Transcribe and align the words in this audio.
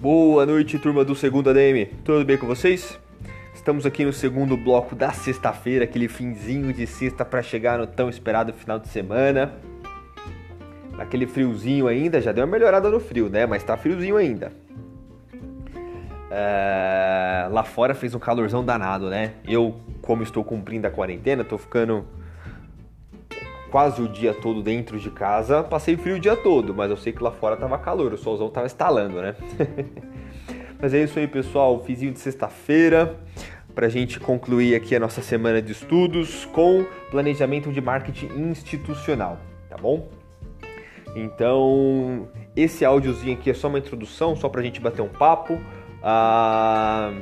Boa 0.00 0.46
noite, 0.46 0.78
turma 0.78 1.04
do 1.04 1.14
segundo 1.14 1.50
ADM. 1.50 1.84
Tudo 2.02 2.24
bem 2.24 2.38
com 2.38 2.46
vocês? 2.46 2.98
Estamos 3.54 3.84
aqui 3.84 4.02
no 4.02 4.14
segundo 4.14 4.56
bloco 4.56 4.96
da 4.96 5.12
sexta-feira, 5.12 5.84
aquele 5.84 6.08
finzinho 6.08 6.72
de 6.72 6.86
sexta 6.86 7.22
para 7.22 7.42
chegar 7.42 7.78
no 7.78 7.86
tão 7.86 8.08
esperado 8.08 8.50
final 8.54 8.78
de 8.78 8.88
semana. 8.88 9.52
Aquele 10.96 11.26
friozinho 11.26 11.86
ainda, 11.86 12.18
já 12.18 12.32
deu 12.32 12.46
uma 12.46 12.50
melhorada 12.50 12.88
no 12.88 12.98
frio, 12.98 13.28
né? 13.28 13.44
Mas 13.44 13.62
tá 13.62 13.76
friozinho 13.76 14.16
ainda. 14.16 14.50
É... 16.30 17.46
Lá 17.50 17.62
fora 17.62 17.94
fez 17.94 18.14
um 18.14 18.18
calorzão 18.18 18.64
danado, 18.64 19.10
né? 19.10 19.34
Eu, 19.46 19.82
como 20.00 20.22
estou 20.22 20.42
cumprindo 20.42 20.86
a 20.86 20.90
quarentena, 20.90 21.44
tô 21.44 21.58
ficando 21.58 22.06
quase 23.70 24.02
o 24.02 24.08
dia 24.08 24.34
todo 24.34 24.62
dentro 24.62 24.98
de 24.98 25.10
casa. 25.10 25.62
Passei 25.62 25.96
frio 25.96 26.16
o 26.16 26.20
dia 26.20 26.36
todo, 26.36 26.74
mas 26.74 26.90
eu 26.90 26.96
sei 26.96 27.12
que 27.12 27.22
lá 27.22 27.30
fora 27.30 27.56
tava 27.56 27.78
calor, 27.78 28.12
o 28.12 28.18
solzão 28.18 28.48
tava 28.48 28.66
estalando, 28.66 29.20
né? 29.20 29.34
mas 30.80 30.92
é 30.92 31.02
isso 31.02 31.18
aí, 31.18 31.26
pessoal. 31.26 31.82
Fizinho 31.84 32.12
de 32.12 32.18
sexta-feira 32.18 33.16
para 33.74 33.86
a 33.86 33.88
gente 33.90 34.18
concluir 34.18 34.74
aqui 34.74 34.94
a 34.94 35.00
nossa 35.00 35.22
semana 35.22 35.62
de 35.62 35.72
estudos 35.72 36.44
com 36.46 36.84
planejamento 37.10 37.72
de 37.72 37.80
marketing 37.80 38.26
institucional, 38.50 39.38
tá 39.68 39.76
bom? 39.76 40.08
Então, 41.14 42.28
esse 42.56 42.84
áudiozinho 42.84 43.34
aqui 43.34 43.50
é 43.50 43.54
só 43.54 43.68
uma 43.68 43.78
introdução, 43.78 44.36
só 44.36 44.48
para 44.48 44.60
a 44.60 44.64
gente 44.64 44.80
bater 44.80 45.02
um 45.02 45.08
papo. 45.08 45.60
Ah, 46.02 47.12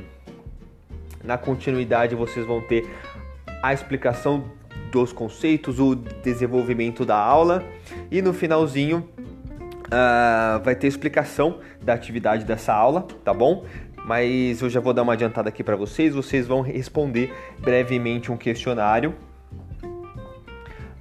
na 1.24 1.38
continuidade, 1.38 2.14
vocês 2.14 2.46
vão 2.46 2.60
ter 2.60 2.88
a 3.62 3.72
explicação 3.72 4.44
dos 4.90 5.12
conceitos, 5.12 5.78
o 5.78 5.94
desenvolvimento 5.94 7.04
da 7.04 7.16
aula 7.16 7.64
e 8.10 8.22
no 8.22 8.32
finalzinho 8.32 9.08
uh, 9.88 10.62
vai 10.62 10.74
ter 10.74 10.86
explicação 10.86 11.58
da 11.82 11.94
atividade 11.94 12.44
dessa 12.44 12.72
aula, 12.72 13.06
tá 13.24 13.32
bom? 13.32 13.64
Mas 14.04 14.62
eu 14.62 14.70
já 14.70 14.80
vou 14.80 14.92
dar 14.92 15.02
uma 15.02 15.12
adiantada 15.12 15.48
aqui 15.48 15.62
para 15.62 15.76
vocês. 15.76 16.14
Vocês 16.14 16.46
vão 16.46 16.62
responder 16.62 17.34
brevemente 17.58 18.32
um 18.32 18.36
questionário 18.36 19.14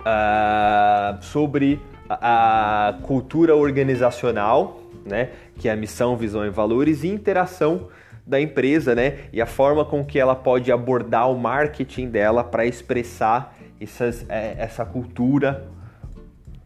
uh, 0.02 1.24
sobre 1.24 1.80
a, 2.10 2.98
cultura 3.04 3.56
organizacional, 3.56 4.82
né? 5.06 5.30
Que 5.58 5.70
é 5.70 5.72
a 5.72 5.76
missão, 5.76 6.18
visão 6.18 6.46
e 6.46 6.50
valores 6.50 7.04
e 7.04 7.08
interação 7.08 7.88
da 8.26 8.42
empresa, 8.42 8.94
né? 8.94 9.20
E 9.32 9.42
a 9.42 9.46
forma 9.46 9.86
com 9.86 10.04
que 10.04 10.20
ela 10.20 10.36
pode 10.36 10.70
abordar 10.72 11.32
o 11.32 11.40
marketing 11.40 12.10
dela 12.10 12.44
para 12.44 12.66
expressar 12.66 13.56
essas, 13.80 14.25
é, 14.30 14.56
essa 14.58 14.86
cultura 14.86 15.67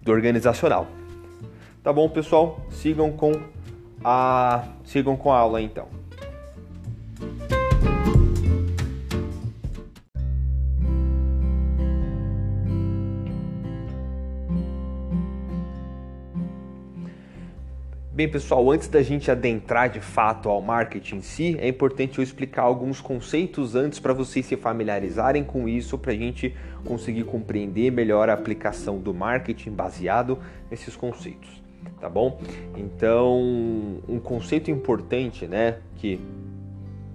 do 0.01 0.11
organizacional. 0.11 0.87
Tá 1.83 1.91
bom, 1.91 2.09
pessoal? 2.09 2.65
Sigam 2.69 3.11
com 3.11 3.31
a 4.03 4.63
sigam 4.83 5.15
com 5.15 5.31
a 5.31 5.37
aula 5.37 5.61
então. 5.61 6.00
Bem, 18.13 18.27
pessoal, 18.27 18.69
antes 18.69 18.89
da 18.89 19.01
gente 19.01 19.31
adentrar 19.31 19.89
de 19.89 20.01
fato 20.01 20.49
ao 20.49 20.61
marketing 20.61 21.15
em 21.15 21.21
si, 21.21 21.57
é 21.57 21.69
importante 21.69 22.17
eu 22.17 22.23
explicar 22.23 22.63
alguns 22.63 22.99
conceitos 22.99 23.73
antes 23.73 23.99
para 23.99 24.11
vocês 24.11 24.45
se 24.45 24.57
familiarizarem 24.57 25.45
com 25.45 25.65
isso, 25.65 25.97
para 25.97 26.11
a 26.11 26.15
gente 26.15 26.53
conseguir 26.83 27.23
compreender 27.23 27.89
melhor 27.89 28.29
a 28.29 28.33
aplicação 28.33 28.99
do 28.99 29.13
marketing 29.13 29.71
baseado 29.71 30.37
nesses 30.69 30.93
conceitos, 30.93 31.63
tá 32.01 32.09
bom? 32.09 32.37
Então, 32.75 33.39
um 34.09 34.19
conceito 34.21 34.69
importante, 34.69 35.47
né, 35.47 35.77
que 35.95 36.19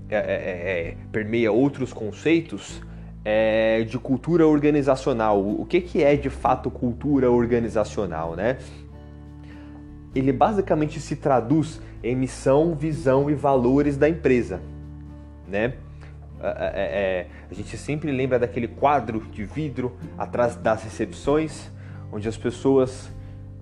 é, 0.09 0.17
é, 0.17 0.21
é, 0.21 0.89
é 0.89 0.97
permeia 1.13 1.53
outros 1.53 1.93
conceitos, 1.93 2.81
é 3.29 3.83
de 3.83 3.99
cultura 3.99 4.47
organizacional. 4.47 5.45
O 5.45 5.67
que, 5.67 5.81
que 5.81 6.01
é 6.01 6.15
de 6.15 6.31
fato 6.31 6.71
cultura 6.71 7.29
organizacional, 7.29 8.37
né? 8.37 8.59
Ele 10.19 10.33
basicamente 10.33 11.01
se 11.01 11.17
traduz 11.17 11.81
em 12.03 12.15
missão, 12.15 12.75
visão 12.75 13.31
e 13.31 13.35
valores 13.35 13.97
da 13.97 14.09
empresa, 14.09 14.61
né? 15.49 15.75
É, 16.41 16.49
é, 16.49 16.73
é, 16.75 17.27
a 17.51 17.55
gente 17.55 17.77
sempre 17.79 18.13
lembra 18.13 18.39
daquele 18.39 18.69
quadro 18.69 19.21
de 19.33 19.45
vidro 19.45 19.97
atrás 20.19 20.55
das 20.55 20.83
recepções, 20.83 21.71
onde 22.13 22.29
as 22.29 22.37
pessoas 22.37 23.11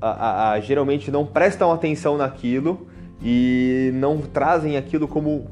a, 0.01 0.51
a, 0.53 0.61
geralmente 0.61 1.11
não 1.11 1.25
prestam 1.25 1.73
atenção 1.73 2.17
naquilo 2.17 2.89
e 3.23 3.91
não 3.95 4.19
trazem 4.19 4.77
aquilo 4.77 5.07
como, 5.07 5.51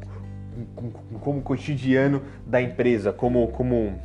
como 1.20 1.40
cotidiano 1.42 2.22
da 2.46 2.60
empresa, 2.60 3.12
como, 3.12 3.48
como 3.48 3.98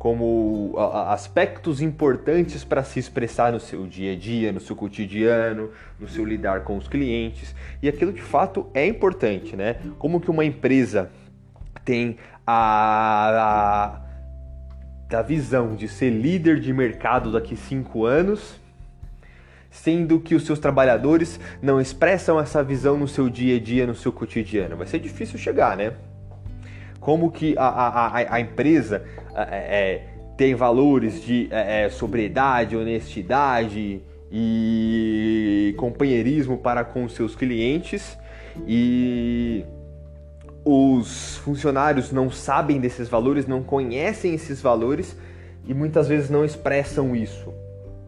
como 0.00 0.72
aspectos 1.08 1.82
importantes 1.82 2.64
para 2.64 2.82
se 2.82 2.98
expressar 2.98 3.52
no 3.52 3.60
seu 3.60 3.86
dia 3.86 4.14
a 4.14 4.16
dia, 4.16 4.50
no 4.50 4.58
seu 4.58 4.74
cotidiano, 4.74 5.72
no 5.98 6.08
seu 6.08 6.24
lidar 6.24 6.64
com 6.64 6.78
os 6.78 6.88
clientes. 6.88 7.54
E 7.82 7.88
aquilo 7.88 8.10
de 8.10 8.22
fato 8.22 8.66
é 8.72 8.86
importante, 8.86 9.54
né? 9.54 9.76
Como 9.98 10.18
que 10.18 10.30
uma 10.30 10.42
empresa 10.42 11.10
tem 11.84 12.16
a, 12.46 14.00
a, 15.12 15.18
a 15.18 15.22
visão 15.22 15.76
de 15.76 15.86
ser 15.86 16.08
líder 16.08 16.60
de 16.60 16.72
mercado 16.72 17.30
daqui 17.30 17.54
cinco 17.54 18.06
anos, 18.06 18.58
sendo 19.70 20.18
que 20.18 20.34
os 20.34 20.46
seus 20.46 20.58
trabalhadores 20.58 21.38
não 21.60 21.78
expressam 21.78 22.40
essa 22.40 22.64
visão 22.64 22.96
no 22.96 23.06
seu 23.06 23.28
dia 23.28 23.58
a 23.58 23.60
dia, 23.60 23.86
no 23.86 23.94
seu 23.94 24.10
cotidiano. 24.10 24.78
Vai 24.78 24.86
ser 24.86 24.98
difícil 24.98 25.38
chegar, 25.38 25.76
né? 25.76 25.92
Como 27.00 27.30
que 27.32 27.56
a, 27.58 27.66
a, 27.66 28.34
a 28.34 28.40
empresa 28.40 29.02
é, 29.34 29.42
é, 29.42 30.06
tem 30.36 30.54
valores 30.54 31.22
de 31.24 31.48
é, 31.50 31.84
é, 31.84 31.88
sobriedade, 31.88 32.76
honestidade 32.76 34.02
e 34.30 35.74
companheirismo 35.76 36.58
para 36.58 36.84
com 36.84 37.08
seus 37.08 37.34
clientes 37.34 38.16
e 38.66 39.64
os 40.64 41.38
funcionários 41.38 42.12
não 42.12 42.30
sabem 42.30 42.78
desses 42.78 43.08
valores, 43.08 43.46
não 43.46 43.62
conhecem 43.62 44.34
esses 44.34 44.60
valores 44.60 45.16
e 45.66 45.72
muitas 45.72 46.06
vezes 46.06 46.28
não 46.28 46.44
expressam 46.44 47.16
isso, 47.16 47.52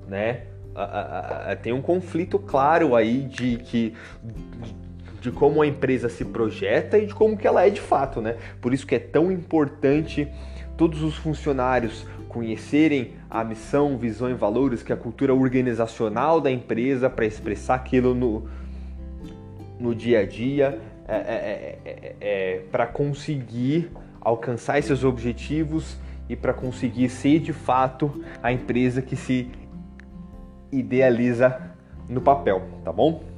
né? 0.06 0.42
Tem 1.62 1.72
um 1.72 1.82
conflito 1.82 2.38
claro 2.38 2.94
aí 2.94 3.22
de 3.22 3.56
que 3.58 3.94
de 5.22 5.30
como 5.30 5.62
a 5.62 5.66
empresa 5.66 6.08
se 6.08 6.24
projeta 6.24 6.98
e 6.98 7.06
de 7.06 7.14
como 7.14 7.36
que 7.36 7.46
ela 7.46 7.64
é 7.64 7.70
de 7.70 7.80
fato, 7.80 8.20
né? 8.20 8.36
Por 8.60 8.74
isso 8.74 8.84
que 8.84 8.96
é 8.96 8.98
tão 8.98 9.30
importante 9.30 10.28
todos 10.76 11.00
os 11.00 11.16
funcionários 11.16 12.04
conhecerem 12.28 13.12
a 13.30 13.44
missão, 13.44 13.96
visão 13.96 14.28
e 14.28 14.34
valores, 14.34 14.82
que 14.82 14.90
é 14.90 14.94
a 14.94 14.98
cultura 14.98 15.32
organizacional 15.32 16.40
da 16.40 16.50
empresa 16.50 17.08
para 17.08 17.24
expressar 17.24 17.76
aquilo 17.76 18.14
no, 18.14 18.48
no 19.78 19.94
dia 19.94 20.20
a 20.20 20.26
dia, 20.26 20.80
é, 21.06 21.14
é, 21.14 21.78
é, 21.84 22.16
é 22.20 22.62
para 22.72 22.86
conseguir 22.86 23.92
alcançar 24.20 24.78
esses 24.78 25.04
objetivos 25.04 25.96
e 26.28 26.34
para 26.34 26.52
conseguir 26.52 27.08
ser 27.10 27.38
de 27.38 27.52
fato 27.52 28.24
a 28.42 28.52
empresa 28.52 29.00
que 29.00 29.14
se 29.14 29.48
idealiza 30.72 31.60
no 32.08 32.20
papel, 32.20 32.62
tá 32.82 32.90
bom? 32.90 33.31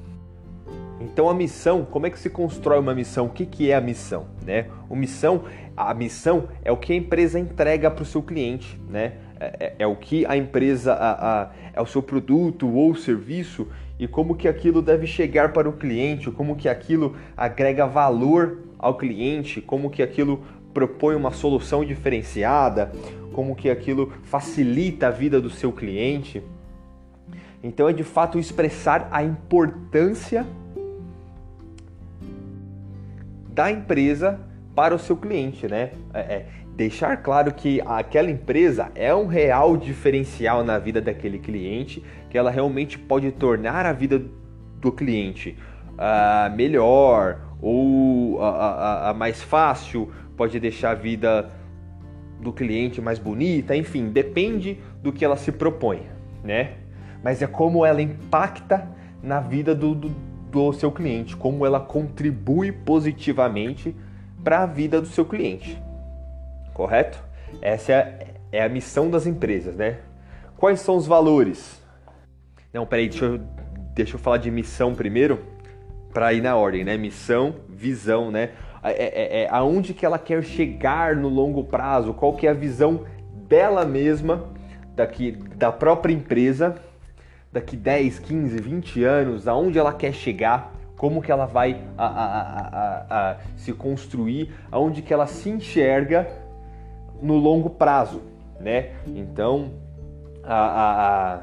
Então 1.00 1.28
a 1.28 1.34
missão, 1.34 1.84
como 1.84 2.06
é 2.06 2.10
que 2.10 2.19
se 2.19 2.31
constrói 2.31 2.78
uma 2.78 2.94
missão? 2.94 3.27
O 3.27 3.31
que, 3.31 3.44
que 3.44 3.71
é 3.71 3.75
a 3.75 3.81
missão? 3.81 4.27
Né? 4.44 4.66
O 4.88 4.94
missão, 4.94 5.44
a 5.77 5.93
missão 5.93 6.49
é 6.65 6.71
o 6.71 6.77
que 6.77 6.93
a 6.93 6.97
empresa 6.97 7.38
entrega 7.38 7.91
para 7.91 8.03
o 8.03 8.06
seu 8.06 8.22
cliente, 8.22 8.81
né? 8.88 9.15
É, 9.41 9.56
é, 9.59 9.75
é, 9.81 9.87
o 9.87 9.97
que 9.97 10.25
a 10.27 10.37
empresa, 10.37 10.93
a, 10.94 11.43
a, 11.43 11.50
é 11.73 11.81
o 11.81 11.87
seu 11.87 12.00
produto 12.00 12.73
ou 12.73 12.94
serviço 12.94 13.67
e 13.99 14.06
como 14.06 14.37
que 14.37 14.46
aquilo 14.46 14.81
deve 14.81 15.06
chegar 15.06 15.52
para 15.52 15.69
o 15.69 15.73
cliente, 15.73 16.31
como 16.31 16.55
que 16.55 16.69
aquilo 16.69 17.17
agrega 17.37 17.85
valor 17.85 18.58
ao 18.79 18.97
cliente, 18.97 19.61
como 19.61 19.90
que 19.90 20.02
aquilo 20.02 20.43
propõe 20.73 21.17
uma 21.17 21.32
solução 21.32 21.85
diferenciada, 21.85 22.93
como 23.32 23.56
que 23.56 23.69
aquilo 23.69 24.12
facilita 24.23 25.08
a 25.08 25.11
vida 25.11 25.40
do 25.40 25.50
seu 25.50 25.73
cliente. 25.73 26.43
Então 27.62 27.88
é 27.88 27.93
de 27.93 28.05
fato 28.05 28.38
expressar 28.38 29.08
a 29.11 29.23
importância 29.23 30.47
da 33.54 33.70
empresa 33.70 34.40
para 34.74 34.94
o 34.94 34.98
seu 34.98 35.16
cliente, 35.16 35.68
né? 35.68 35.92
É, 36.12 36.20
é, 36.20 36.46
deixar 36.76 37.16
claro 37.18 37.54
que 37.54 37.80
aquela 37.86 38.30
empresa 38.30 38.90
é 38.96 39.14
um 39.14 39.26
real 39.26 39.76
diferencial 39.76 40.64
na 40.64 40.78
vida 40.78 41.00
daquele 41.00 41.38
cliente, 41.38 42.02
que 42.28 42.36
ela 42.36 42.50
realmente 42.50 42.98
pode 42.98 43.30
tornar 43.30 43.86
a 43.86 43.92
vida 43.92 44.20
do 44.80 44.90
cliente 44.90 45.56
uh, 45.92 46.54
melhor 46.56 47.40
ou 47.62 48.40
uh, 48.40 49.14
mais 49.16 49.40
fácil, 49.40 50.10
pode 50.36 50.58
deixar 50.58 50.90
a 50.90 50.94
vida 50.94 51.50
do 52.40 52.52
cliente 52.52 53.00
mais 53.00 53.20
bonita, 53.20 53.76
enfim, 53.76 54.08
depende 54.08 54.80
do 55.00 55.12
que 55.12 55.24
ela 55.24 55.36
se 55.36 55.52
propõe, 55.52 56.02
né? 56.42 56.72
Mas 57.22 57.40
é 57.40 57.46
como 57.46 57.86
ela 57.86 58.02
impacta 58.02 58.86
na 59.22 59.40
vida 59.40 59.74
do, 59.74 59.94
do 59.94 60.33
do 60.54 60.72
seu 60.72 60.92
cliente, 60.92 61.36
como 61.36 61.66
ela 61.66 61.80
contribui 61.80 62.70
positivamente 62.70 63.94
para 64.42 64.62
a 64.62 64.66
vida 64.66 65.00
do 65.00 65.08
seu 65.08 65.24
cliente. 65.24 65.82
Correto? 66.72 67.22
Essa 67.60 67.92
é, 67.92 68.26
é 68.52 68.62
a 68.62 68.68
missão 68.68 69.10
das 69.10 69.26
empresas, 69.26 69.74
né? 69.74 69.98
Quais 70.56 70.80
são 70.80 70.96
os 70.96 71.06
valores? 71.06 71.82
Não, 72.72 72.86
peraí, 72.86 73.08
deixa 73.08 73.24
eu, 73.24 73.40
deixa 73.94 74.14
eu 74.14 74.18
falar 74.20 74.36
de 74.36 74.50
missão 74.50 74.94
primeiro, 74.94 75.40
para 76.12 76.32
ir 76.32 76.40
na 76.40 76.54
ordem, 76.54 76.84
né? 76.84 76.96
Missão, 76.96 77.56
visão, 77.68 78.30
né? 78.30 78.50
É, 78.82 78.90
é, 78.90 79.42
é, 79.42 79.48
aonde 79.50 79.92
que 79.92 80.06
ela 80.06 80.18
quer 80.18 80.42
chegar 80.44 81.16
no 81.16 81.28
longo 81.28 81.64
prazo, 81.64 82.14
qual 82.14 82.34
que 82.34 82.46
é 82.46 82.50
a 82.50 82.54
visão 82.54 83.04
dela 83.48 83.84
mesma, 83.84 84.44
daqui 84.94 85.32
da 85.32 85.72
própria 85.72 86.12
empresa, 86.12 86.76
daqui 87.54 87.76
10, 87.76 88.18
15, 88.18 88.56
20 88.60 89.04
anos, 89.04 89.46
aonde 89.46 89.78
ela 89.78 89.92
quer 89.92 90.12
chegar, 90.12 90.74
como 90.96 91.22
que 91.22 91.30
ela 91.30 91.46
vai 91.46 91.80
a, 91.96 92.04
a, 92.04 92.40
a, 92.40 93.30
a, 93.30 93.36
se 93.56 93.72
construir, 93.72 94.52
aonde 94.72 95.02
que 95.02 95.14
ela 95.14 95.28
se 95.28 95.50
enxerga 95.50 96.28
no 97.22 97.36
longo 97.36 97.70
prazo, 97.70 98.22
né? 98.58 98.94
Então, 99.06 99.70
a, 100.42 101.42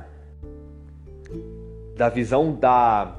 da 1.96 2.10
visão 2.10 2.54
da 2.56 3.16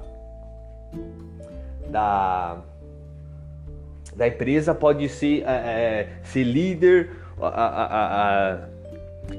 da 1.88 2.58
da 4.14 4.28
empresa 4.28 4.74
pode 4.74 5.08
ser, 5.08 5.44
é, 5.46 5.50
é 5.50 6.08
ser 6.24 6.44
líder 6.44 7.10
a, 7.40 8.68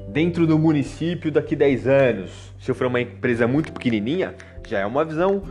dentro 0.08 0.46
do 0.46 0.58
município 0.58 1.30
daqui 1.30 1.54
10 1.54 1.86
anos. 1.86 2.54
Se 2.60 2.70
eu 2.70 2.74
for 2.74 2.86
uma 2.86 3.00
empresa 3.00 3.46
muito 3.46 3.72
pequenininha, 3.72 4.34
já 4.66 4.78
é 4.78 4.86
uma 4.86 5.04
visão 5.04 5.42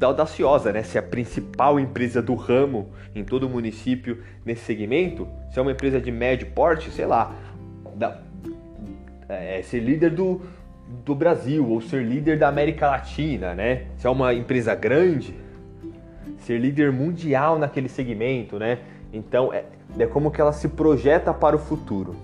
audaciosa, 0.00 0.72
né? 0.72 0.82
Se 0.82 0.96
é 0.96 1.00
a 1.00 1.02
principal 1.02 1.80
empresa 1.80 2.22
do 2.22 2.34
ramo 2.34 2.90
em 3.14 3.24
todo 3.24 3.44
o 3.44 3.48
município 3.48 4.22
nesse 4.44 4.64
segmento, 4.64 5.28
se 5.50 5.58
é 5.58 5.62
uma 5.62 5.72
empresa 5.72 6.00
de 6.00 6.10
médio 6.10 6.48
porte, 6.48 6.90
sei 6.90 7.06
lá, 7.06 7.34
da, 7.96 8.20
é, 9.28 9.60
ser 9.62 9.80
líder 9.80 10.10
do, 10.10 10.40
do 11.04 11.14
Brasil 11.14 11.68
ou 11.68 11.80
ser 11.80 12.04
líder 12.04 12.38
da 12.38 12.48
América 12.48 12.88
Latina, 12.88 13.54
né? 13.54 13.86
Se 13.96 14.06
é 14.06 14.10
uma 14.10 14.32
empresa 14.32 14.74
grande, 14.74 15.34
ser 16.38 16.58
líder 16.58 16.92
mundial 16.92 17.58
naquele 17.58 17.88
segmento, 17.88 18.58
né? 18.58 18.78
Então 19.12 19.52
é, 19.52 19.64
é 19.98 20.06
como 20.06 20.30
que 20.30 20.40
ela 20.40 20.52
se 20.52 20.68
projeta 20.68 21.34
para 21.34 21.56
o 21.56 21.58
futuro, 21.58 22.14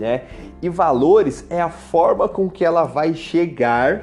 né? 0.00 0.22
E 0.62 0.68
valores 0.70 1.44
é 1.50 1.60
a 1.60 1.68
forma 1.68 2.26
com 2.26 2.48
que 2.48 2.64
ela 2.64 2.84
vai 2.84 3.12
chegar 3.14 4.02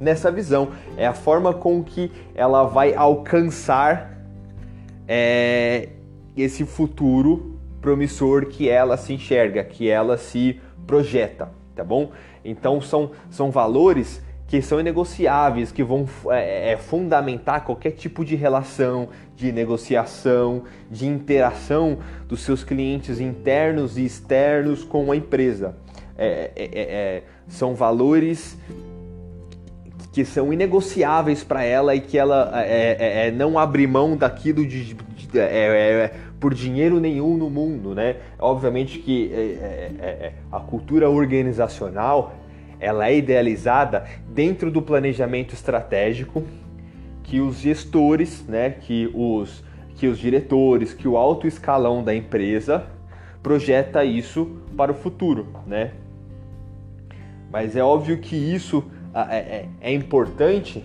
nessa 0.00 0.30
visão, 0.30 0.68
é 0.96 1.06
a 1.06 1.14
forma 1.14 1.54
com 1.54 1.82
que 1.82 2.10
ela 2.34 2.64
vai 2.64 2.94
alcançar 2.94 4.18
é, 5.06 5.88
esse 6.36 6.64
futuro 6.64 7.58
promissor 7.80 8.46
que 8.46 8.68
ela 8.68 8.96
se 8.96 9.12
enxerga, 9.12 9.62
que 9.62 9.88
ela 9.88 10.18
se 10.18 10.60
projeta, 10.86 11.48
tá 11.74 11.84
bom? 11.84 12.10
Então 12.44 12.80
são, 12.80 13.12
são 13.30 13.50
valores 13.50 14.20
que 14.48 14.62
são 14.62 14.80
inegociáveis, 14.80 15.70
que 15.70 15.84
vão 15.84 16.08
é, 16.30 16.72
é, 16.72 16.76
fundamentar 16.78 17.64
qualquer 17.64 17.90
tipo 17.90 18.24
de 18.24 18.34
relação, 18.34 19.10
de 19.36 19.52
negociação, 19.52 20.64
de 20.90 21.06
interação 21.06 21.98
dos 22.26 22.40
seus 22.40 22.64
clientes 22.64 23.20
internos 23.20 23.98
e 23.98 24.06
externos 24.06 24.82
com 24.82 25.12
a 25.12 25.16
empresa. 25.16 25.76
É, 26.16 26.50
é, 26.56 26.64
é, 26.64 26.80
é 26.80 27.22
são 27.46 27.74
valores 27.74 28.58
que 30.12 30.24
são 30.24 30.50
inegociáveis 30.50 31.44
para 31.44 31.62
ela 31.62 31.94
e 31.94 32.00
que 32.00 32.18
ela 32.18 32.50
não 33.36 33.58
abre 33.58 33.86
mão 33.86 34.16
daquilo 34.16 34.66
de, 34.66 34.94
de 34.94 35.28
por 36.40 36.54
dinheiro 36.54 36.98
nenhum 36.98 37.36
no 37.36 37.48
mundo, 37.48 37.94
né? 37.94 38.16
Obviamente 38.38 38.98
que 38.98 39.30
a 40.50 40.60
cultura 40.60 41.08
organizacional 41.08 42.34
ela 42.80 43.08
é 43.08 43.16
idealizada 43.16 44.04
dentro 44.28 44.70
do 44.70 44.80
planejamento 44.80 45.54
estratégico 45.54 46.44
que 47.22 47.40
os 47.40 47.58
gestores, 47.58 48.44
né, 48.46 48.70
que 48.70 49.10
os 49.14 49.66
que 49.94 50.06
os 50.06 50.16
diretores, 50.16 50.94
que 50.94 51.08
o 51.08 51.16
alto 51.16 51.48
escalão 51.48 52.04
da 52.04 52.14
empresa 52.14 52.86
projeta 53.42 54.04
isso 54.04 54.62
para 54.76 54.92
o 54.92 54.94
futuro, 54.94 55.48
né? 55.66 55.90
Mas 57.50 57.74
é 57.74 57.82
óbvio 57.82 58.18
que 58.18 58.36
isso 58.36 58.84
é, 59.12 59.36
é, 59.36 59.68
é 59.80 59.92
importante 59.92 60.84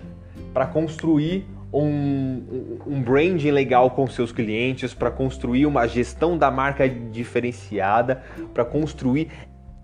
para 0.52 0.66
construir 0.66 1.46
um, 1.72 2.78
um 2.84 3.00
branding 3.00 3.52
legal 3.52 3.90
com 3.90 4.04
seus 4.08 4.32
clientes, 4.32 4.92
para 4.92 5.12
construir 5.12 5.64
uma 5.64 5.86
gestão 5.86 6.36
da 6.36 6.50
marca 6.50 6.88
diferenciada, 6.88 8.20
para 8.52 8.64
construir 8.64 9.30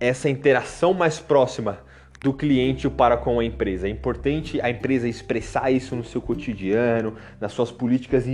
essa 0.01 0.29
interação 0.29 0.93
mais 0.93 1.21
próxima 1.21 1.79
do 2.23 2.35
cliente 2.35 2.89
para 2.89 3.17
com 3.17 3.41
a 3.41 3.45
empresa. 3.45 3.87
É 3.87 3.91
importante 3.91 4.61
a 4.61 4.71
empresa 4.71 5.09
expressar 5.09 5.71
isso 5.71 5.97
no 5.97 6.05
seu 6.05 6.21
cotidiano, 6.21 7.15
nas 7.41 7.53
suas 7.53 7.71
políticas 7.71 8.25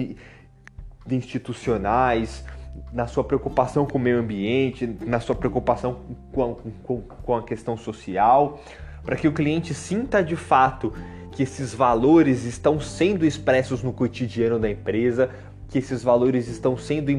institucionais, 1.08 2.44
na 2.92 3.06
sua 3.06 3.22
preocupação 3.22 3.86
com 3.86 3.96
o 3.96 4.00
meio 4.00 4.18
ambiente, 4.18 4.86
na 5.06 5.20
sua 5.20 5.36
preocupação 5.36 6.00
com 6.32 6.42
a, 6.42 6.54
com, 6.82 7.00
com 7.00 7.36
a 7.36 7.42
questão 7.42 7.76
social, 7.76 8.60
para 9.04 9.14
que 9.14 9.28
o 9.28 9.32
cliente 9.32 9.72
sinta 9.72 10.22
de 10.22 10.34
fato 10.34 10.92
que 11.30 11.44
esses 11.44 11.72
valores 11.72 12.44
estão 12.44 12.80
sendo 12.80 13.24
expressos 13.24 13.82
no 13.82 13.92
cotidiano 13.92 14.58
da 14.58 14.68
empresa, 14.68 15.30
que 15.68 15.78
esses 15.78 16.02
valores 16.02 16.48
estão 16.48 16.76
sendo 16.76 17.10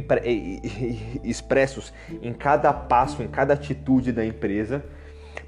expressos 1.24 1.94
em 2.22 2.34
cada 2.34 2.74
passo, 2.74 3.24
em 3.24 3.28
cada 3.28 3.54
atitude 3.54 4.12
da 4.12 4.25
empresa 4.25 4.84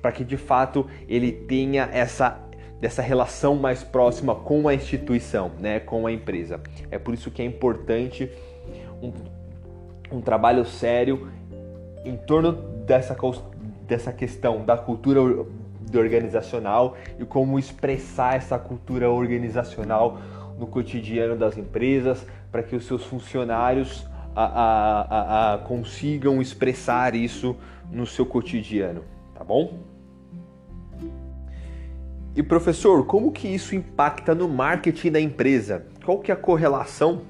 para 0.01 0.11
que 0.11 0.23
de 0.23 0.37
fato 0.37 0.87
ele 1.07 1.31
tenha 1.31 1.89
essa 1.91 2.45
dessa 2.79 3.01
relação 3.01 3.55
mais 3.55 3.83
próxima 3.83 4.33
com 4.33 4.67
a 4.67 4.73
instituição, 4.73 5.51
né, 5.59 5.81
com 5.81 6.07
a 6.07 6.11
empresa. 6.11 6.61
É 6.89 6.97
por 6.97 7.13
isso 7.13 7.29
que 7.29 7.41
é 7.41 7.45
importante 7.45 8.31
um, 9.01 9.11
um 10.11 10.21
trabalho 10.21 10.65
sério 10.65 11.29
em 12.05 12.15
torno 12.15 12.53
dessa, 12.53 13.15
dessa 13.85 14.13
questão 14.13 14.63
da 14.63 14.77
cultura 14.77 15.19
organizacional 15.93 16.95
e 17.19 17.25
como 17.25 17.59
expressar 17.59 18.35
essa 18.35 18.57
cultura 18.57 19.09
organizacional 19.09 20.19
no 20.57 20.67
cotidiano 20.67 21.35
das 21.35 21.57
empresas 21.57 22.25
para 22.51 22.63
que 22.63 22.75
os 22.75 22.85
seus 22.85 23.03
funcionários 23.05 24.07
a, 24.35 24.43
a, 24.43 25.53
a, 25.53 25.57
consigam 25.59 26.41
expressar 26.41 27.15
isso 27.15 27.55
no 27.91 28.05
seu 28.05 28.25
cotidiano, 28.25 29.03
tá 29.33 29.43
bom? 29.43 29.79
E 32.39 32.41
professor, 32.41 33.05
como 33.05 33.33
que 33.33 33.49
isso 33.49 33.75
impacta 33.75 34.33
no 34.33 34.47
marketing 34.47 35.11
da 35.11 35.19
empresa? 35.19 35.85
Qual 36.05 36.19
que 36.19 36.31
é 36.31 36.33
a 36.33 36.37
correlação 36.37 37.23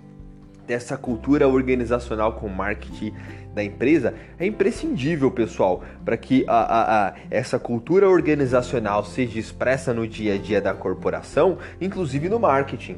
dessa 0.67 0.95
cultura 0.95 1.47
organizacional 1.47 2.33
com 2.33 2.45
o 2.45 2.55
marketing 2.55 3.15
da 3.55 3.63
empresa? 3.63 4.13
É 4.37 4.45
imprescindível, 4.45 5.31
pessoal, 5.31 5.83
para 6.05 6.15
que 6.15 6.45
a, 6.47 6.53
a, 6.53 7.07
a, 7.07 7.13
essa 7.31 7.57
cultura 7.57 8.07
organizacional 8.07 9.03
seja 9.03 9.39
expressa 9.39 9.95
no 9.95 10.07
dia 10.07 10.35
a 10.35 10.37
dia 10.37 10.61
da 10.61 10.75
corporação, 10.75 11.57
inclusive 11.81 12.29
no 12.29 12.39
marketing. 12.39 12.97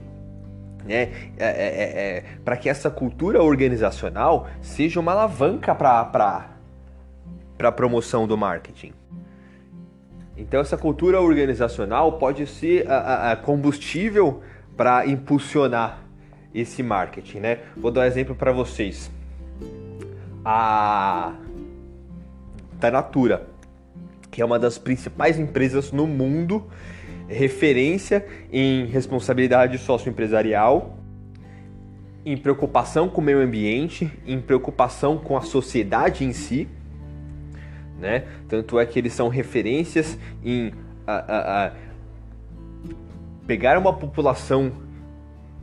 Né? 0.84 1.04
É, 1.38 1.46
é, 1.46 1.48
é, 1.48 2.18
é 2.18 2.24
para 2.44 2.58
que 2.58 2.68
essa 2.68 2.90
cultura 2.90 3.42
organizacional 3.42 4.50
seja 4.60 5.00
uma 5.00 5.14
alavanca 5.14 5.74
para 5.74 6.50
a 7.58 7.72
promoção 7.72 8.28
do 8.28 8.38
marketing. 8.38 8.92
Então 10.38 10.60
essa 10.60 10.78
cultura 10.78 11.20
organizacional 11.20 12.14
pode 12.14 12.48
ser 12.48 12.90
a, 12.90 13.32
a 13.32 13.36
combustível 13.36 14.42
para 14.76 15.06
impulsionar 15.06 16.04
esse 16.54 16.82
marketing, 16.82 17.40
né? 17.40 17.60
Vou 17.78 17.92
dar 17.92 18.02
um 18.02 18.06
exemplo 18.06 18.36
para 18.36 18.52
vocês. 18.52 19.12
A 20.44 21.34
Natura, 22.82 23.48
que 24.32 24.42
é 24.42 24.46
uma 24.46 24.58
das 24.58 24.78
principais 24.78 25.38
empresas 25.38 25.92
no 25.92 26.08
mundo, 26.08 26.66
referência 27.28 28.26
em 28.52 28.86
responsabilidade 28.86 29.78
socioempresarial, 29.78 30.98
em 32.26 32.36
preocupação 32.36 33.08
com 33.08 33.22
o 33.22 33.24
meio 33.24 33.40
ambiente, 33.40 34.12
em 34.26 34.40
preocupação 34.42 35.18
com 35.18 35.38
a 35.38 35.42
sociedade 35.42 36.24
em 36.24 36.34
si 36.34 36.68
né? 38.02 38.26
Tanto 38.50 38.80
é 38.80 38.86
que 38.86 39.00
eles 39.00 39.14
são 39.14 39.30
referências 39.30 40.18
em 40.44 40.74
a, 41.08 41.14
a, 41.14 41.68
a 41.68 41.72
pegar 43.48 43.78
uma 43.78 43.94
população 43.94 44.72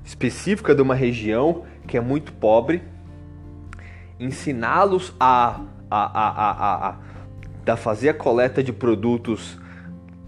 específica 0.05 0.75
de 0.75 0.83
uma 0.83 0.95
região 0.95 1.65
que 1.87 1.97
é 1.97 2.01
muito 2.01 2.33
pobre, 2.33 2.83
ensiná-los 4.21 5.15
a, 5.19 5.61
a, 5.91 6.91
a, 6.91 6.97
a, 7.67 7.77
fazer 7.77 8.11
a 8.11 8.15
coleta 8.15 8.63
de 8.63 8.73
produtos 8.73 9.59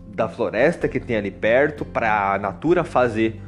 da 0.08 0.28
floresta 0.28 0.88
que 0.88 1.00
tem 1.00 1.16
ali 1.16 1.30
perto 1.30 1.84
para 1.84 2.34
a 2.34 2.38
Natura 2.38 2.84
fazer 2.84 3.40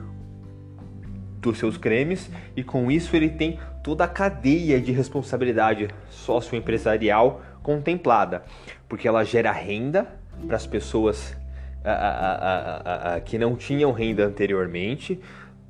dos 1.38 1.59
seus 1.59 1.76
cremes 1.76 2.31
e 2.57 2.62
com 2.62 2.90
isso 2.90 3.14
ele 3.16 3.28
tem 3.28 3.59
toda 3.83 4.04
a 4.04 4.09
cadeia 4.09 4.81
de 4.81 4.92
responsabilidade 4.92 5.88
socioempresarial 6.09 7.42
contemplada, 7.62 8.42
porque 8.88 9.07
ela 9.07 9.25
gera 9.25 9.52
renda 9.52 10.07
para 10.47 10.57
as 10.57 10.66
pessoas 10.66 11.37
a, 11.85 11.92
a, 11.92 13.14
a, 13.14 13.21
que 13.21 13.38
não 13.38 13.57
tinham 13.57 13.92
renda 13.92 14.25
anteriormente, 14.25 15.21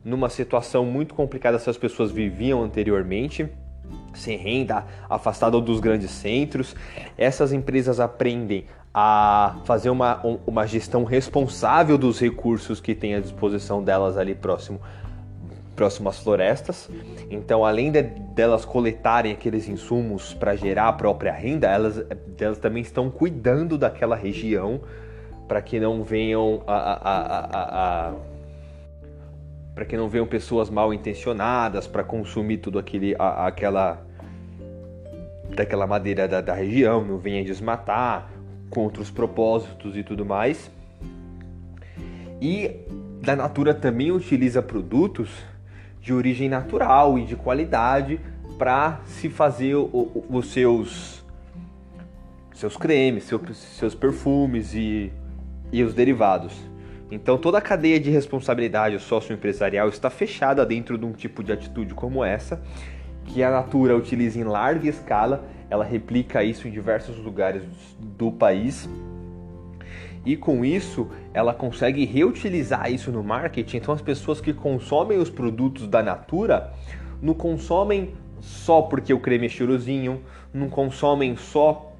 numa 0.04 0.28
situação 0.28 0.84
muito 0.84 1.14
complicada 1.14 1.56
essas 1.56 1.76
pessoas 1.76 2.10
viviam 2.10 2.62
anteriormente, 2.62 3.48
sem 4.14 4.36
renda, 4.36 4.84
afastada 5.08 5.60
dos 5.60 5.80
grandes 5.80 6.10
centros. 6.10 6.74
Essas 7.16 7.52
empresas 7.52 8.00
aprendem 8.00 8.66
a 8.92 9.56
fazer 9.64 9.90
uma, 9.90 10.20
uma 10.46 10.66
gestão 10.66 11.04
responsável 11.04 11.96
dos 11.96 12.20
recursos 12.20 12.80
que 12.80 12.94
têm 12.94 13.14
à 13.14 13.20
disposição 13.20 13.82
delas 13.82 14.18
ali 14.18 14.34
próximo 14.34 14.80
próximo 15.82 16.08
às 16.08 16.20
florestas. 16.20 16.88
Então, 17.28 17.64
além 17.64 17.90
de, 17.90 18.02
delas 18.02 18.64
coletarem 18.64 19.32
aqueles 19.32 19.68
insumos 19.68 20.32
para 20.32 20.54
gerar 20.54 20.86
a 20.86 20.92
própria 20.92 21.32
renda, 21.32 21.66
elas, 21.66 22.04
elas 22.38 22.58
também 22.58 22.82
estão 22.82 23.10
cuidando 23.10 23.76
daquela 23.76 24.14
região 24.14 24.80
para 25.48 25.60
que 25.60 25.80
não 25.80 26.04
venham 26.04 26.62
a, 26.68 26.76
a, 26.76 28.10
a 28.10 28.14
para 29.74 29.84
que 29.84 29.96
não 29.96 30.08
venham 30.08 30.26
pessoas 30.26 30.70
mal 30.70 30.94
intencionadas 30.94 31.88
para 31.88 32.04
consumir 32.04 32.58
tudo 32.58 32.78
aquele, 32.78 33.16
aquela 33.18 34.06
daquela 35.56 35.86
madeira 35.86 36.28
da, 36.28 36.40
da 36.40 36.54
região, 36.54 37.04
não 37.04 37.18
venha 37.18 37.42
desmatar 37.42 38.30
contra 38.70 39.02
os 39.02 39.10
propósitos 39.10 39.96
e 39.96 40.04
tudo 40.04 40.24
mais. 40.24 40.70
E 42.40 42.70
da 43.20 43.34
Natura 43.34 43.74
também 43.74 44.12
utiliza 44.12 44.62
produtos 44.62 45.51
de 46.02 46.12
origem 46.12 46.48
natural 46.48 47.16
e 47.16 47.24
de 47.24 47.36
qualidade 47.36 48.20
para 48.58 49.00
se 49.06 49.30
fazer 49.30 49.76
o, 49.76 49.86
o, 49.86 50.26
os 50.30 50.52
seus 50.52 51.22
seus 52.52 52.76
cremes, 52.76 53.24
seus, 53.24 53.56
seus 53.56 53.94
perfumes 53.94 54.74
e, 54.74 55.10
e 55.72 55.82
os 55.82 55.94
derivados. 55.94 56.52
Então 57.10 57.38
toda 57.38 57.58
a 57.58 57.60
cadeia 57.60 57.98
de 57.98 58.10
responsabilidade 58.10 58.98
socioempresarial 58.98 59.88
está 59.88 60.10
fechada 60.10 60.66
dentro 60.66 60.98
de 60.98 61.04
um 61.04 61.12
tipo 61.12 61.42
de 61.42 61.52
atitude 61.52 61.94
como 61.94 62.24
essa, 62.24 62.62
que 63.24 63.42
a 63.42 63.50
Natura 63.50 63.96
utiliza 63.96 64.38
em 64.38 64.44
larga 64.44 64.88
escala, 64.88 65.44
ela 65.70 65.84
replica 65.84 66.42
isso 66.42 66.66
em 66.68 66.70
diversos 66.70 67.16
lugares 67.18 67.62
do 67.98 68.30
país. 68.30 68.88
E 70.24 70.36
com 70.36 70.64
isso, 70.64 71.08
ela 71.34 71.52
consegue 71.52 72.04
reutilizar 72.04 72.90
isso 72.92 73.10
no 73.10 73.22
marketing. 73.22 73.78
Então 73.78 73.94
as 73.94 74.00
pessoas 74.00 74.40
que 74.40 74.52
consomem 74.52 75.18
os 75.18 75.30
produtos 75.30 75.88
da 75.88 76.02
Natura 76.02 76.72
não 77.20 77.34
consomem 77.34 78.14
só 78.40 78.82
porque 78.82 79.12
o 79.12 79.20
creme 79.20 79.46
é 79.46 79.48
cheirosinho, 79.48 80.22
não 80.52 80.68
consomem 80.68 81.36
só 81.36 81.92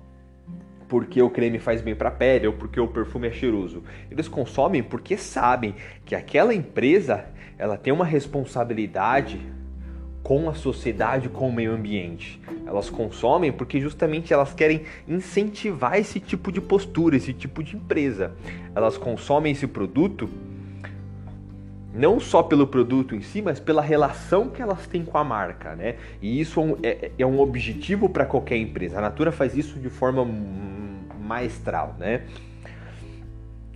porque 0.89 1.23
o 1.23 1.31
creme 1.31 1.59
faz 1.59 1.81
bem 1.81 1.95
para 1.95 2.11
a 2.11 2.13
pele 2.13 2.47
ou 2.47 2.53
porque 2.53 2.79
o 2.79 2.87
perfume 2.87 3.29
é 3.29 3.33
cheiroso. 3.33 3.83
Eles 4.11 4.29
consomem 4.29 4.83
porque 4.83 5.17
sabem 5.17 5.75
que 6.05 6.15
aquela 6.15 6.55
empresa 6.55 7.25
ela 7.57 7.77
tem 7.77 7.93
uma 7.93 8.05
responsabilidade 8.05 9.41
com 10.23 10.49
a 10.49 10.55
sociedade, 10.55 11.29
com 11.29 11.49
o 11.49 11.53
meio 11.53 11.75
ambiente. 11.75 12.41
Elas 12.67 12.89
consomem 12.89 13.51
porque 13.51 13.81
justamente 13.81 14.33
elas 14.33 14.55
querem 14.55 14.83
incentivar 15.07 15.99
esse 15.99 16.21
tipo 16.21 16.53
de 16.53 16.61
postura, 16.61 17.17
esse 17.17 17.33
tipo 17.33 17.63
de 17.63 17.77
empresa. 17.77 18.33
Elas 18.75 18.97
consomem 18.97 19.53
esse 19.53 19.67
produto 19.67 20.29
não 21.95 22.19
só 22.19 22.43
pelo 22.43 22.67
produto 22.67 23.15
em 23.15 23.21
si, 23.21 23.43
mas 23.43 23.61
pela 23.61 23.83
relação 23.83 24.49
que 24.49 24.63
elas 24.63 24.87
têm 24.87 25.05
com 25.05 25.19
a 25.19 25.25
marca, 25.25 25.77
né? 25.77 25.97
E 26.23 26.41
isso 26.41 26.59
é 26.59 26.63
um, 26.63 26.77
é, 26.83 27.11
é 27.19 27.27
um 27.27 27.39
objetivo 27.41 28.09
para 28.09 28.25
qualquer 28.25 28.57
empresa. 28.57 28.99
A 28.99 29.01
Natura 29.03 29.31
faz 29.31 29.57
isso 29.57 29.79
de 29.79 29.91
forma 29.91 30.27
maestral, 31.21 31.95
né? 31.99 32.23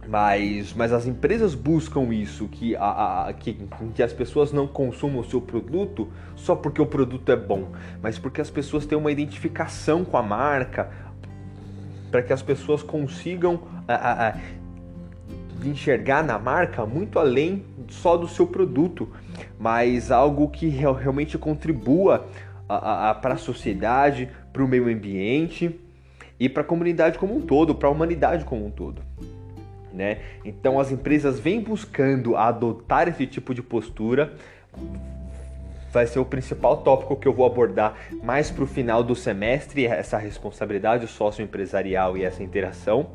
Mas, 0.08 0.72
mas 0.72 0.92
as 0.92 1.06
empresas 1.06 1.54
buscam 1.54 2.12
isso, 2.14 2.46
que, 2.48 2.76
a, 2.76 3.26
a, 3.26 3.32
que, 3.32 3.58
que 3.94 4.02
as 4.02 4.12
pessoas 4.12 4.52
não 4.52 4.66
consumam 4.66 5.20
o 5.20 5.24
seu 5.24 5.40
produto 5.40 6.08
só 6.36 6.54
porque 6.54 6.80
o 6.80 6.86
produto 6.86 7.30
é 7.32 7.36
bom, 7.36 7.72
mas 8.00 8.18
porque 8.18 8.40
as 8.40 8.48
pessoas 8.48 8.86
têm 8.86 8.96
uma 8.96 9.10
identificação 9.10 10.04
com 10.04 10.16
a 10.16 10.22
marca, 10.22 10.90
para 12.10 12.22
que 12.22 12.32
as 12.32 12.40
pessoas 12.40 12.82
consigam 12.82 13.60
a, 13.88 14.28
a, 14.28 14.34
enxergar 15.64 16.22
na 16.22 16.38
marca 16.38 16.86
muito 16.86 17.18
além 17.18 17.64
só 17.88 18.16
do 18.16 18.28
seu 18.28 18.46
produto, 18.46 19.08
mas 19.58 20.10
algo 20.10 20.48
que 20.48 20.68
realmente 20.68 21.36
contribua 21.36 22.26
para 22.68 23.34
a 23.34 23.36
sociedade, 23.36 24.28
para 24.52 24.64
o 24.64 24.68
meio 24.68 24.88
ambiente 24.88 25.80
e 26.38 26.48
para 26.48 26.62
a 26.62 26.64
comunidade 26.64 27.18
como 27.18 27.36
um 27.36 27.40
todo, 27.40 27.74
para 27.74 27.88
a 27.88 27.92
humanidade 27.92 28.44
como 28.44 28.66
um 28.66 28.70
todo. 28.70 29.02
Né? 29.96 30.18
Então 30.44 30.78
as 30.78 30.92
empresas 30.92 31.40
vêm 31.40 31.58
buscando 31.58 32.36
adotar 32.36 33.08
esse 33.08 33.26
tipo 33.26 33.54
de 33.54 33.62
postura. 33.62 34.34
Vai 35.90 36.06
ser 36.06 36.18
o 36.18 36.24
principal 36.24 36.82
tópico 36.82 37.16
que 37.16 37.26
eu 37.26 37.32
vou 37.32 37.46
abordar 37.46 37.96
mais 38.22 38.50
para 38.50 38.62
o 38.62 38.66
final 38.66 39.02
do 39.02 39.16
semestre, 39.16 39.86
essa 39.86 40.18
responsabilidade 40.18 41.06
socioempresarial 41.06 42.18
e 42.18 42.24
essa 42.24 42.42
interação. 42.42 43.12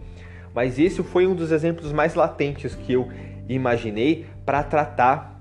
Mas 0.55 0.79
esse 0.79 1.03
foi 1.03 1.27
um 1.27 1.35
dos 1.35 1.51
exemplos 1.51 1.93
mais 1.93 2.15
latentes 2.15 2.73
que 2.73 2.93
eu 2.93 3.07
imaginei 3.47 4.25
para 4.43 4.63
tratar 4.63 5.39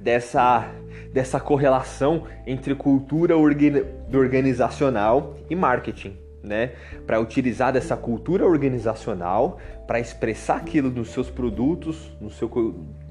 dessa, 0.00 0.68
dessa 1.12 1.38
correlação 1.38 2.24
entre 2.44 2.74
cultura 2.74 3.36
organizacional 3.36 5.36
e 5.48 5.54
marketing 5.54 6.23
né, 6.44 6.72
para 7.06 7.18
utilizar 7.18 7.72
dessa 7.72 7.96
cultura 7.96 8.44
organizacional 8.44 9.58
para 9.86 10.00
expressar 10.00 10.56
aquilo 10.56 10.90
nos 10.90 11.08
seus 11.08 11.28
produtos, 11.28 12.10
no 12.20 12.30
seu 12.30 12.48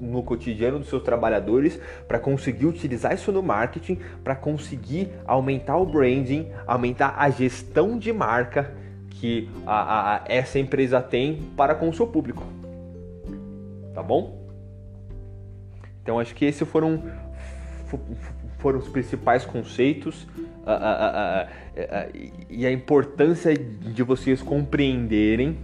no 0.00 0.22
cotidiano 0.22 0.78
dos 0.78 0.88
seus 0.88 1.02
trabalhadores, 1.02 1.78
para 2.08 2.18
conseguir 2.18 2.66
utilizar 2.66 3.14
isso 3.14 3.30
no 3.30 3.42
marketing, 3.42 3.98
para 4.22 4.34
conseguir 4.34 5.10
aumentar 5.24 5.76
o 5.76 5.86
branding, 5.86 6.50
aumentar 6.66 7.14
a 7.16 7.30
gestão 7.30 7.98
de 7.98 8.12
marca 8.12 8.72
que 9.10 9.48
a, 9.66 10.16
a, 10.16 10.24
essa 10.26 10.58
empresa 10.58 11.00
tem 11.00 11.42
para 11.56 11.74
com 11.74 11.88
o 11.88 11.94
seu 11.94 12.06
público. 12.06 12.42
Tá 13.94 14.02
bom? 14.02 14.44
Então 16.02 16.18
acho 16.18 16.34
que 16.34 16.44
esses 16.44 16.68
foram 16.68 17.02
foram 18.58 18.78
os 18.78 18.88
principais 18.88 19.44
conceitos 19.44 20.26
e 22.48 22.66
a 22.66 22.72
importância 22.72 23.56
de 23.56 24.02
vocês 24.02 24.42
compreenderem 24.42 25.58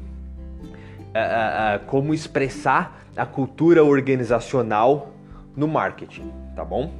como 1.86 2.14
expressar 2.14 3.04
a 3.16 3.26
cultura 3.26 3.82
organizacional 3.82 5.12
no 5.56 5.66
marketing, 5.66 6.30
tá 6.54 6.64
bom? 6.64 6.92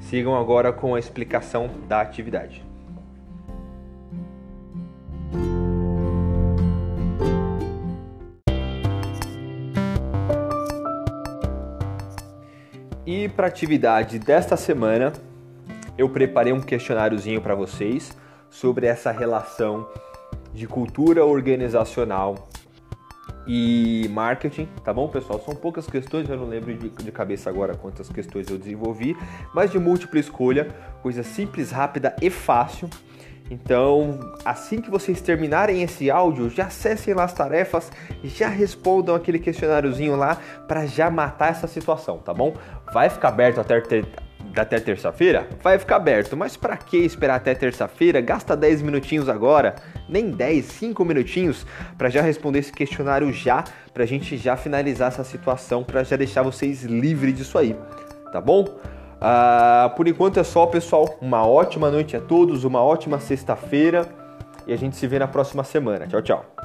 Sigam 0.00 0.36
agora 0.36 0.72
com 0.72 0.94
a 0.94 0.98
explicação 0.98 1.68
da 1.88 2.00
atividade. 2.00 2.64
E 13.04 13.28
para 13.28 13.46
a 13.46 13.48
atividade 13.48 14.18
desta 14.18 14.56
semana, 14.56 15.12
eu 15.98 16.08
preparei 16.08 16.52
um 16.52 16.60
questionáriozinho 16.60 17.40
para 17.40 17.54
vocês 17.54 18.16
sobre 18.50 18.86
essa 18.86 19.10
relação 19.10 19.88
de 20.52 20.66
cultura 20.66 21.24
organizacional 21.24 22.48
e 23.46 24.08
marketing, 24.10 24.68
tá 24.84 24.92
bom, 24.92 25.06
pessoal? 25.08 25.40
São 25.40 25.54
poucas 25.54 25.86
questões, 25.86 26.28
eu 26.28 26.36
não 26.36 26.46
lembro 26.46 26.74
de, 26.74 27.12
cabeça 27.12 27.48
agora 27.48 27.74
quantas 27.76 28.08
questões 28.08 28.48
eu 28.48 28.58
desenvolvi, 28.58 29.16
mas 29.54 29.70
de 29.70 29.78
múltipla 29.78 30.18
escolha, 30.18 30.68
coisa 31.00 31.22
simples, 31.22 31.70
rápida 31.70 32.14
e 32.20 32.28
fácil. 32.28 32.90
Então, 33.48 34.18
assim 34.44 34.80
que 34.80 34.90
vocês 34.90 35.20
terminarem 35.20 35.80
esse 35.80 36.10
áudio, 36.10 36.50
já 36.50 36.64
acessem 36.64 37.14
lá 37.14 37.22
as 37.22 37.32
tarefas, 37.32 37.92
já 38.24 38.48
respondam 38.48 39.14
aquele 39.14 39.38
questionáriozinho 39.38 40.16
lá 40.16 40.36
para 40.66 40.84
já 40.84 41.08
matar 41.08 41.50
essa 41.50 41.68
situação, 41.68 42.18
tá 42.18 42.34
bom? 42.34 42.54
Vai 42.92 43.08
ficar 43.08 43.28
aberto 43.28 43.60
até 43.60 43.76
até 44.62 44.78
terça-feira? 44.80 45.46
Vai 45.62 45.78
ficar 45.78 45.96
aberto, 45.96 46.36
mas 46.36 46.56
para 46.56 46.76
que 46.76 46.96
esperar 46.98 47.36
até 47.36 47.54
terça-feira? 47.54 48.20
Gasta 48.20 48.56
10 48.56 48.82
minutinhos 48.82 49.28
agora, 49.28 49.74
nem 50.08 50.30
10, 50.30 50.64
5 50.64 51.04
minutinhos 51.04 51.66
para 51.96 52.08
já 52.08 52.22
responder 52.22 52.60
esse 52.60 52.72
questionário 52.72 53.32
já, 53.32 53.64
para 53.92 54.04
a 54.04 54.06
gente 54.06 54.36
já 54.36 54.56
finalizar 54.56 55.08
essa 55.08 55.24
situação, 55.24 55.82
para 55.82 56.02
já 56.02 56.16
deixar 56.16 56.42
vocês 56.42 56.82
livres 56.82 57.34
disso 57.34 57.58
aí, 57.58 57.76
tá 58.32 58.40
bom? 58.40 58.64
Uh, 59.16 59.94
por 59.96 60.06
enquanto 60.06 60.38
é 60.38 60.44
só, 60.44 60.66
pessoal. 60.66 61.16
Uma 61.20 61.46
ótima 61.46 61.90
noite 61.90 62.16
a 62.16 62.20
todos, 62.20 62.64
uma 62.64 62.82
ótima 62.82 63.18
sexta-feira 63.18 64.06
e 64.66 64.72
a 64.72 64.76
gente 64.76 64.96
se 64.96 65.06
vê 65.06 65.18
na 65.18 65.28
próxima 65.28 65.64
semana. 65.64 66.06
Tchau, 66.06 66.22
tchau. 66.22 66.55